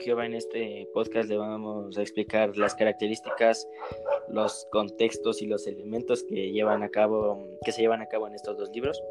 [0.00, 3.66] Jehová, en este podcast le vamos a explicar las características,
[4.28, 8.34] los contextos y los elementos que llevan a cabo, que se llevan a cabo en
[8.34, 9.02] estos dos libros.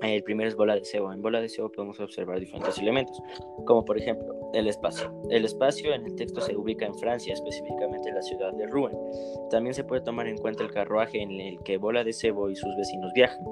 [0.00, 1.12] El primero es bola de cebo.
[1.12, 3.20] En bola de cebo podemos observar diferentes elementos,
[3.64, 5.12] como por ejemplo el espacio.
[5.30, 8.96] El espacio en el texto se ubica en Francia, específicamente en la ciudad de Rouen.
[9.50, 12.56] También se puede tomar en cuenta el carruaje en el que bola de cebo y
[12.56, 13.44] sus vecinos viajan.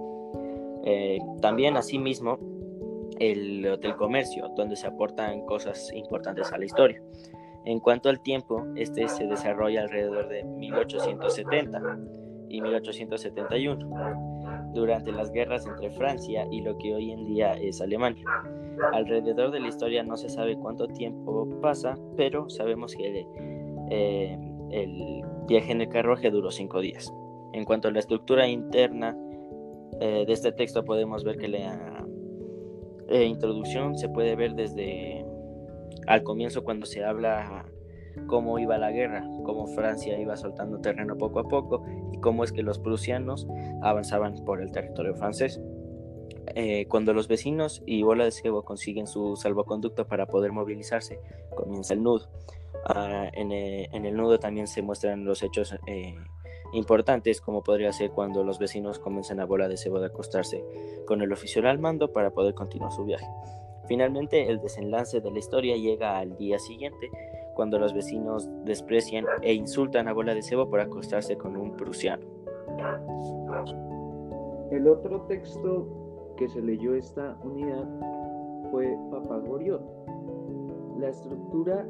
[0.85, 2.39] Eh, también, asimismo,
[3.19, 7.03] el Hotel Comercio, donde se aportan cosas importantes a la historia.
[7.65, 11.81] En cuanto al tiempo, este se desarrolla alrededor de 1870
[12.49, 18.25] y 1871, durante las guerras entre Francia y lo que hoy en día es Alemania.
[18.93, 23.27] Alrededor de la historia no se sabe cuánto tiempo pasa, pero sabemos que
[23.91, 24.39] eh,
[24.71, 27.13] el viaje en el carruaje duró cinco días.
[27.53, 29.17] En cuanto a la estructura interna
[30.01, 32.00] eh, de este texto, podemos ver que la
[33.11, 35.25] eh, introducción se puede ver desde
[36.07, 37.67] al comienzo cuando se habla
[38.27, 42.53] cómo iba la guerra, cómo Francia iba soltando terreno poco a poco y cómo es
[42.53, 43.47] que los prusianos
[43.83, 45.61] avanzaban por el territorio francés.
[46.55, 51.21] Eh, cuando los vecinos y Bola de Cebo consiguen su salvoconducto para poder movilizarse,
[51.57, 52.29] comienza el nudo.
[52.87, 56.15] Ah, en, el, nudo también se muestran los hechos eh,
[56.73, 60.65] importantes como podría ser cuando los vecinos comienzan a bola de cebo de acostarse
[61.07, 63.27] con el oficial al mando para poder continuar su viaje.
[63.87, 67.11] Finalmente, el desenlace de la historia llega al día siguiente,
[67.55, 72.25] cuando los vecinos desprecian e insultan a Bola de Cebo por acostarse con un prusiano.
[74.71, 77.85] El otro texto que se leyó esta unidad
[78.71, 79.83] fue Papagoriot.
[80.99, 81.87] La estructura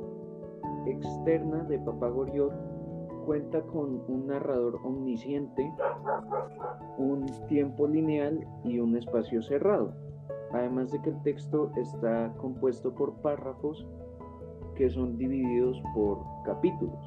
[0.87, 2.53] externa de Papagoriot
[3.25, 5.73] cuenta con un narrador omnisciente,
[6.99, 9.93] un tiempo lineal y un espacio cerrado.
[10.53, 13.87] Además de que el texto está compuesto por párrafos
[14.75, 16.99] que son divididos por capítulos.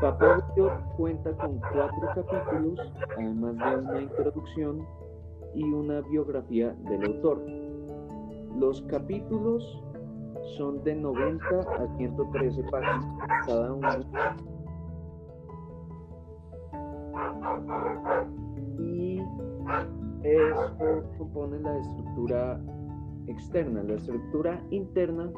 [0.00, 4.86] Papagio cuenta con cuatro capítulos, además de una introducción
[5.54, 7.42] y una biografía del autor.
[8.58, 9.82] Los capítulos
[10.56, 13.04] son de 90 a 113 páginas
[13.46, 13.88] cada uno
[18.78, 19.20] y
[20.22, 22.60] eso compone la estructura
[23.26, 23.82] externa.
[23.82, 25.32] La estructura interna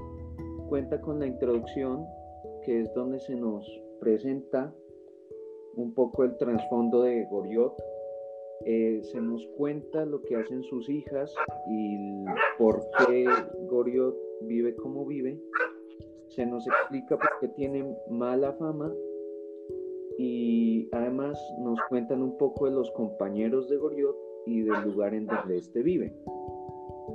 [0.68, 2.04] cuenta con la introducción,
[2.64, 3.66] que es donde se nos
[4.00, 4.72] presenta
[5.76, 7.74] un poco el trasfondo de Goriot.
[8.64, 11.32] Eh, se nos cuenta lo que hacen sus hijas
[11.70, 12.24] y
[12.58, 13.26] por qué
[13.70, 15.40] Goriot vive como vive.
[16.28, 18.92] Se nos explica por qué tiene mala fama
[20.18, 25.26] y además nos cuentan un poco de los compañeros de Goriot y del lugar en
[25.26, 26.12] donde éste vive.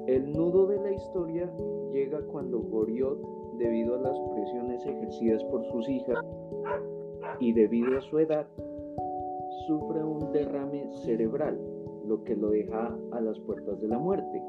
[0.08, 1.52] El nudo de la historia
[1.92, 3.20] llega cuando Goriot,
[3.58, 6.18] debido a las presiones ejercidas por sus hijas
[7.40, 8.48] y debido a su edad,
[9.68, 11.60] sufre un derrame cerebral,
[12.08, 14.42] lo que lo deja a las puertas de la muerte.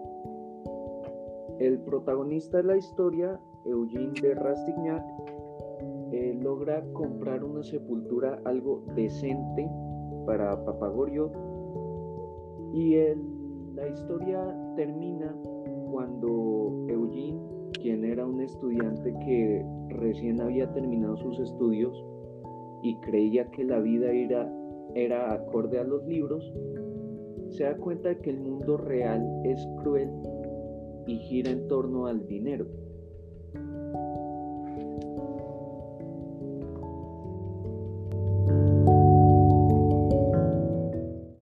[1.59, 5.05] El protagonista de la historia, Eugene de Rastignac,
[6.13, 9.69] eh, logra comprar una sepultura algo decente
[10.27, 11.31] para Papagorio.
[12.73, 12.97] Y
[13.75, 15.35] la historia termina
[15.91, 17.41] cuando Eugene,
[17.81, 22.05] quien era un estudiante que recién había terminado sus estudios
[22.83, 24.53] y creía que la vida era,
[24.95, 26.53] era acorde a los libros,
[27.51, 30.11] se da cuenta de que el mundo real es cruel
[31.07, 32.67] y gira en torno al dinero